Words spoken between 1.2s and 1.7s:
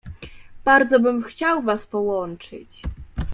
chciał